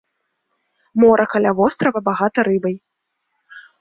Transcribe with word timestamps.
Мора 1.01 1.25
каля 1.33 1.51
вострава 1.59 1.99
багата 2.09 2.39
рыбай. 2.49 2.75